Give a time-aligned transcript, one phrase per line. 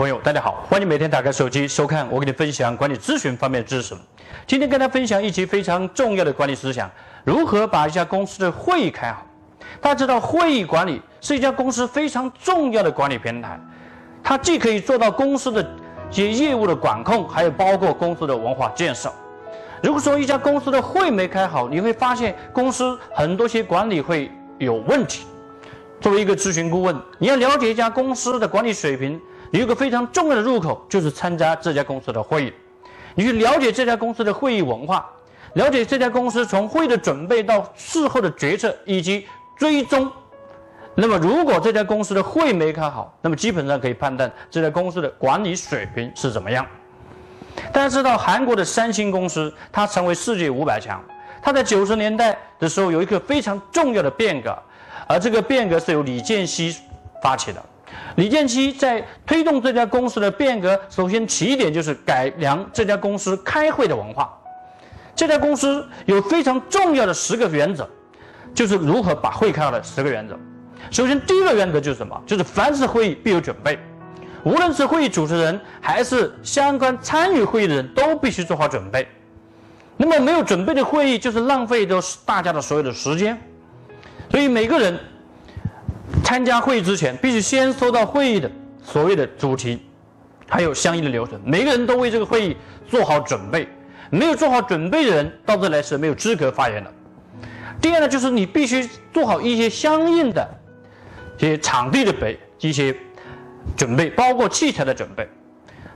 [0.00, 3.94] 朋友，大家好，欢迎每天打开手机收看我给你分享管理咨询方面的知识。
[4.46, 6.90] 今天跟大家分享一期非常重要的管理思想：
[7.22, 9.26] 如何把一家公司的会议开好。
[9.78, 13.60] 大家知道，会议管理是一家公司非常重要的管理平台，
[14.24, 15.62] 它既可以做到公司的
[16.10, 19.12] 一些业务的管控，还有包括公司的文化建设。
[19.82, 25.26] 如果说一家公司的会没开好，你会发现公司很多些管理会有问题。
[26.00, 29.20] 作为一个咨询顾问，你要了解一家公司的管理水平。
[29.50, 32.52] 有一个非常重要的入口，就是参加这家公司的会议。
[33.14, 35.04] 你去了解这家公司的会议文化，
[35.54, 40.10] 了解这家公司从会议的准备到事后的决策以及追踪。
[40.94, 46.64] 那么，如果这家公司的会没开好，那么基本上可以判断这家公司的管理水平是怎么样。
[47.72, 51.02] 大家知道，韩国的三星公司它成为世界五百强，
[51.42, 54.56] 它在九十年代的时候有一个非常重要的变革，
[55.08, 56.76] 而这个变革是由李健熙
[57.22, 57.60] 发起的。
[58.16, 64.36] 李健熙在推动这家公司的变革，首先起点就是改良这家公司开会的文化。
[65.14, 67.88] 这家公司有非常重要的十个原则，
[68.54, 70.38] 就是如何把会开好的十个原则。
[70.90, 72.20] 首先，第一个原则就是什么？
[72.26, 73.78] 就是凡是会议必有准备，
[74.44, 79.06] 无论是会议主持人还是相关参与会议的人都必须做好准备。
[79.96, 83.40] 那么，没有准备的会议就是浪费掉大家的所有的时间。
[84.30, 84.98] 所以，每个人。
[86.30, 88.48] 参加会议之前，必须先收到会议的
[88.84, 89.82] 所谓的主题，
[90.48, 91.40] 还有相应的流程。
[91.44, 92.56] 每个人都为这个会议
[92.88, 93.66] 做好准备，
[94.10, 96.92] 没有做好准备的人到这来是没有资格发言的。
[97.80, 100.48] 第二呢，就是你必须做好一些相应的
[101.36, 102.94] 这些场地的备一些
[103.76, 105.28] 准备，包括器材的准备，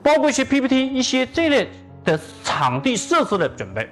[0.00, 1.68] 包括一些 PPT 一些这类
[2.04, 3.90] 的场地设施的准备。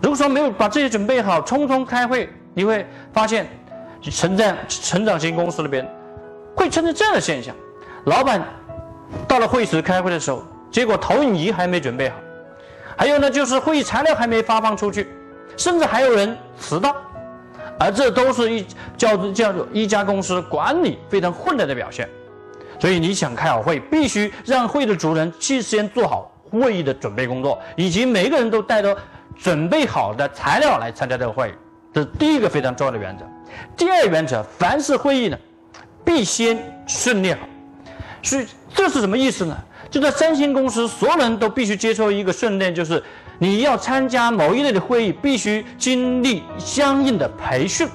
[0.00, 3.46] 如果说没有把这些准备好，匆匆开会，你会发现。
[4.10, 5.88] 成长成长型公司里边，
[6.56, 7.54] 会出现这样的现象：
[8.04, 8.42] 老板
[9.26, 12.16] 到了会议室开会的时候，结果投影仪还没准备好；
[12.96, 15.08] 还有呢，就是会议材料还没发放出去，
[15.56, 16.94] 甚至还有人迟到，
[17.78, 18.66] 而这都是一
[18.96, 22.08] 叫做叫做一家公司管理非常混乱的表现。
[22.78, 28.94] 所以你想开好会，必须让会的主人去先做好会议的准备工作，以及每个人都带着
[29.36, 31.52] 准备好的材料来参加这个会议。
[31.92, 33.24] 这是第一个非常重要的原则。
[33.76, 35.38] 第二原则，凡是会议呢，
[36.04, 37.46] 必先训练好。
[38.22, 39.56] 所以这是什么意思呢？
[39.90, 43.02] 就在三星公司，所有人都必须接受一个训练，就是
[43.38, 47.88] 你要参加某一类的会议，必须经历相应的培训。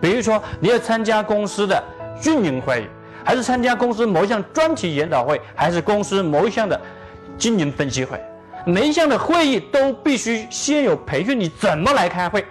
[0.00, 1.82] 比如说，你要参加公司的
[2.24, 2.86] 运营会议，
[3.24, 6.78] 还是参加公司某一项专题研讨会，还是公司某一项的
[7.38, 8.20] 经营分析会，
[8.66, 12.44] 每一项的会议都必须先有培训，你怎么来开会？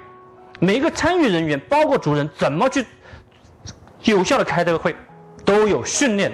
[0.60, 2.86] 每一个参与人员，包括主人，怎么去
[4.04, 4.96] 有效的开这个会，
[5.44, 6.32] 都有训练。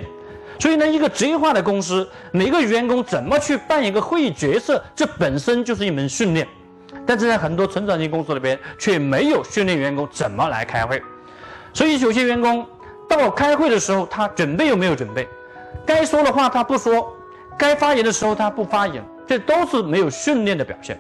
[0.60, 6.48] 所以呢，一个职业化的公司，每个员工怎么去扮演一个会议角色，这本身就是一门训练。
[7.04, 11.02] 但是在很多成长型公司里边，却没有训练员工怎么来开会。
[11.74, 12.64] 所以有些员工
[13.10, 15.28] 到开会的时候，他准备又没有准备，
[15.84, 17.12] 该说的话他不说，
[17.58, 21.00] 该发言的时候他不发言，这都是没有训练的表现。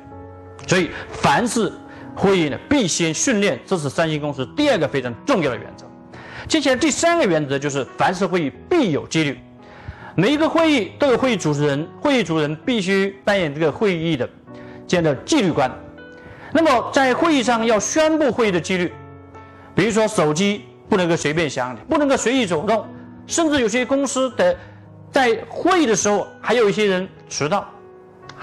[0.65, 1.71] 所以凡是。
[2.15, 5.85] 会议呢，必先训练，这是三星公司第二个非常重要的原则。
[6.47, 9.39] 接下来第三个原则就是，凡是会议必有纪律。
[10.15, 14.29] 每一个会议都有会议主持人，会议主人必须扮演这个会议的
[14.85, 15.71] 这样的纪律官。
[16.51, 18.91] 那么在会议上要宣布会议的纪律，
[19.73, 22.85] 比如说手机不能够随便响，不能够随意走动，
[23.25, 24.53] 甚至有些公司的
[25.09, 27.65] 在会议的时候还有一些人迟到，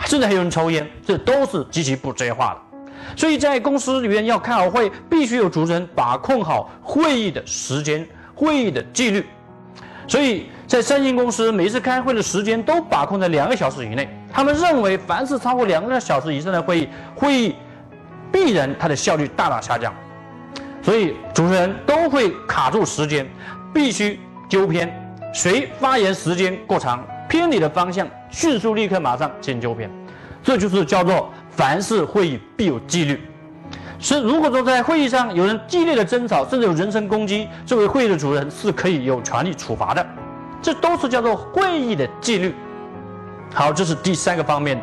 [0.06, 2.67] 甚至还有人抽烟，这都是极其不职业化的。
[3.16, 9.24] 所以在公司里面要开好会，必须有主持人把控好会议的时间、会议的纪律。
[10.06, 14.08] 所以在三星公司，每次开会的时间都把控在两个小时以内。
[14.32, 17.54] 他们认为，凡是超过两个小时以上的会议，会议
[18.32, 19.92] 必然它的效率大大下降。
[20.80, 23.28] 所以主持人都会卡住时间，
[23.74, 24.18] 必须
[24.48, 24.90] 纠偏，
[25.34, 29.90] 谁发言时间过长、偏离的方向，迅速立刻马上进行纠偏。
[30.42, 31.30] 这就是叫做。
[31.58, 33.20] 凡是会议必有纪律，
[33.98, 40.06] 是如果说在会议上有人激烈的争吵，甚至有人身攻击，作为会议的主人是可以有权利处罚的，
[40.62, 42.54] 这都是叫做会议的纪律。
[43.52, 44.80] 好，这是第三个方面，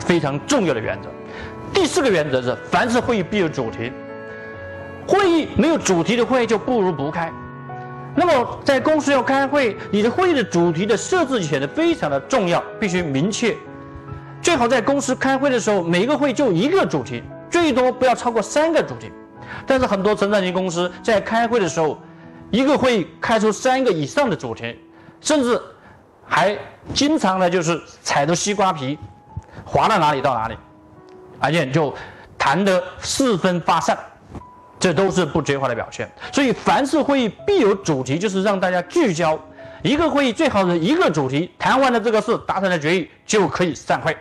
[0.00, 1.08] 非常重要的原则。
[1.72, 3.92] 第四个原则是，凡是会议必有主题。
[5.06, 7.32] 会议没有主题的会议就不如不开。
[8.16, 13.56] 那么在公司要开会，你的会议的主题的设置显得非常的重要，必须明确。
[14.46, 17.20] 最好在公司开会的时候，每个会就一个主题，
[17.50, 19.10] 最多不要超过三个主题。
[19.66, 21.98] 但是很多成长型公司在开会的时候，
[22.52, 24.78] 一个会议开出三个以上的主题，
[25.20, 25.60] 甚至
[26.24, 26.56] 还
[26.94, 28.96] 经常呢就是踩着西瓜皮，
[29.64, 30.56] 滑到哪里到哪里，
[31.40, 31.92] 而且就
[32.38, 33.98] 谈得四分发散。
[34.78, 39.36] 这都是不规划的表现，所以凡是会议必有主题，就是让大家聚焦。
[39.82, 44.16] 一个会议最好是一个主题，谈完了这个事，达成了决议就可以散会。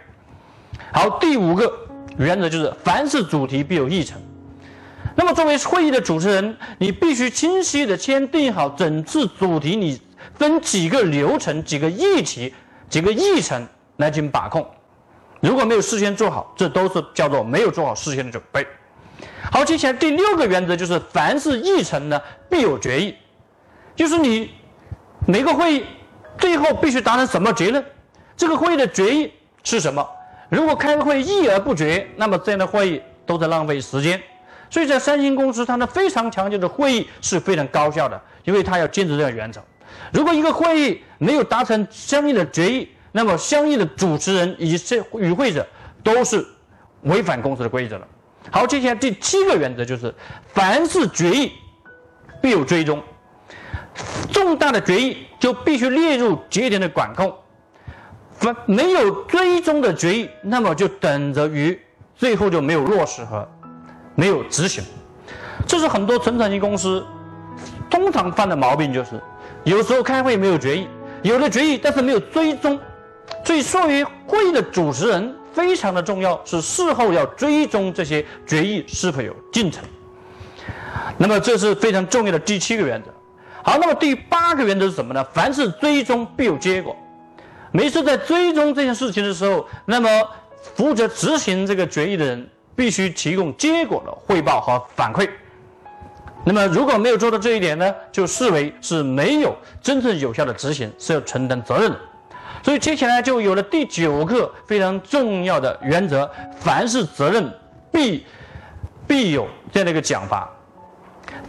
[0.95, 1.69] 好，第五个
[2.18, 4.18] 原则就是凡是主题必有议程。
[5.13, 10.00] 那么作为会议的主持人，你必须清晰的先定好整次主题，你
[10.36, 12.56] 分几个流程、几个议题、
[12.88, 14.65] 几个议程来进行把控。
[15.42, 18.65] 如果没有事先做好，这都是叫做没有做好事先的准备。
[19.51, 23.13] 好，接下来第六个原则就是，凡是议程呢，必有决议，
[23.97, 24.50] 就是你
[25.27, 25.86] 每个会议
[26.38, 27.83] 最后必须达成什么结论，
[28.38, 30.07] 这个会议的决议是什么？
[30.50, 34.21] 如果开会议而不决，那么这样的会议都在浪费时间。
[34.69, 39.63] 所以在三星公司，它呢非常强调的会议是非常高效的，因为它要坚持这个原则。
[40.12, 45.65] 如果一个会议没有达成相应的决议，那么相应的主持人以及与会者
[46.03, 46.45] 都是
[47.03, 48.07] 违反公司的规则的。
[48.51, 50.13] 好，接下来第七个原则就是，
[50.47, 51.51] 凡是决议
[52.42, 53.01] 必有追踪，
[54.31, 57.33] 重大的决议就必须列入节点的管控。
[58.65, 61.80] 没有追踪的决议，那么就等着于
[62.15, 63.47] 最后就没有落实和
[64.15, 64.83] 没有执行。
[65.65, 67.06] 这是很多成长型公司
[67.89, 69.21] 通常犯的毛病，就是
[69.63, 70.88] 有时候开会没有决议，
[71.21, 72.80] 有了决议但是没有追踪，
[73.44, 75.36] 所以作为会议的主持人。
[75.56, 79.81] 非常的重要，是事后要追踪这些决议是否有进程。
[81.18, 83.07] 那么这是非常重要的第七个原则。
[83.63, 85.24] 好，那么第八个原则是什么呢？
[85.33, 86.94] 凡是追踪必有结果。
[87.75, 90.10] 每次在追踪这件事情的时候，那么
[90.75, 95.30] 负责执行这个决议的人必须提供结果的汇报和反馈。
[96.45, 102.00] 那么如果没有做到这一点呢，就视为是没有真正有效的执行，是要承担责任的。
[102.63, 107.51] 所以接下来就有了第九个非常重要的原则：凡是责任
[107.92, 108.25] 必
[109.06, 110.50] 必有这样的一个奖罚。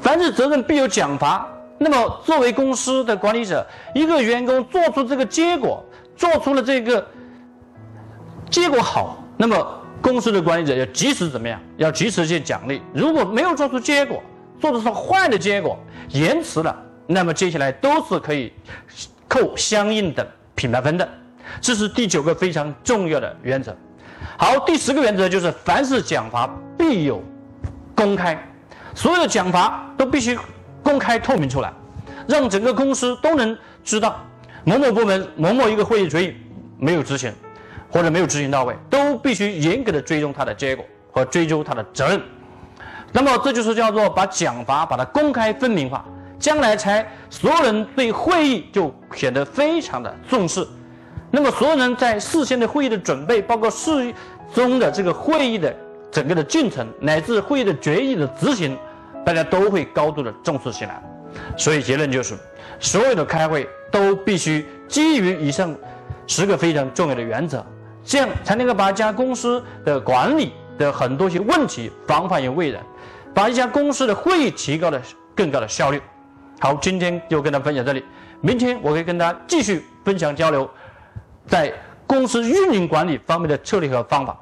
[0.01, 1.47] 凡是责任必有奖罚。
[1.79, 3.65] 那么作为公司的管理者，
[3.95, 5.85] 一个员工做出这个结果，
[6.17, 7.07] 做出了这个
[8.51, 11.61] 结果好，那么公司的管理者要及时怎么样？
[11.77, 12.81] 要及时去奖励。
[12.95, 14.23] 如果没有做出结果，
[14.59, 15.79] 做的是坏的结果，
[16.09, 16.75] 延迟了，
[17.07, 18.53] 那么接下来都是可以
[19.29, 20.27] 扣相应的。
[20.55, 21.07] 品牌分的，
[21.61, 23.77] 这是第九个非常重要的原则。
[24.39, 26.49] 好，第十个原则就是凡是奖罚
[26.79, 27.23] 必有
[27.95, 28.43] 公开，
[28.95, 30.39] 所有的奖罚都必须
[30.83, 31.71] 公开透明出来，
[32.27, 33.55] 让整个公司都能
[33.85, 34.19] 知道
[34.69, 36.35] 某某部门某某一个会议决议
[36.77, 37.33] 没有执行，
[37.89, 42.21] 或者没有执行到位，都必须严格的追踪它的结果和追究它的责任。
[43.13, 46.05] 那么这就是叫做把奖罚把它公开分明化。
[46.37, 50.67] 将来才所有人对会议就显得非常的重视，
[51.31, 54.13] 那么所有人在事先的会议的准备，包括事
[54.53, 55.73] 中的这个会议的
[56.11, 58.77] 整个的进程，乃至会议的决议的执行，
[59.25, 61.01] 大家都会高度的重视起来。
[61.57, 62.35] 所以结论就是，
[62.81, 65.75] 所有的开会都必须基于以上
[66.27, 67.65] 十个非常重要的原则，
[68.05, 72.83] 这样才能够把一家公司的管理的很多些问题防范于未然，
[73.35, 75.01] 把一家公司的会议提高了
[75.35, 76.01] 更高的效率。
[76.61, 78.05] 好，今天就跟大家分享这里。
[78.41, 80.69] 明天我会跟大家继续分享交流，
[81.47, 81.73] 在
[82.07, 84.39] 公司运营管理方面的策略和方法。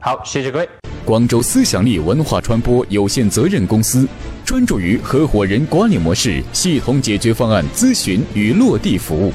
[0.00, 0.87] 好，谢谢各位。
[1.08, 4.06] 广州思想力文化传播有限责任公司
[4.44, 9.32] 专注于合伙人管理模式系统解决方案咨询与落地服务，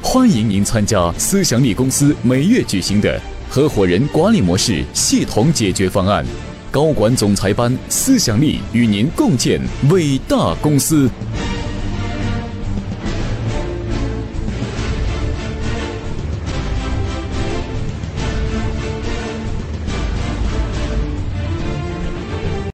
[0.00, 6.24] 欢迎您参加思想力公司每月举行的合伙人管理模式系统解决方案。
[6.70, 9.60] 高管总裁班，思想力与您共建
[9.90, 11.06] 伟大公司。